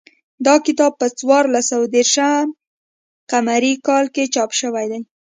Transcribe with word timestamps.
دا 0.45 0.55
کتاب 0.65 0.91
په 1.01 1.07
څوارلس 1.19 1.65
سوه 1.71 1.85
دېرش 1.95 2.15
قمري 3.31 3.73
کال 3.87 4.05
کې 4.15 4.23
چاپ 4.33 4.51
شوی 4.59 4.85
دی 4.91 4.99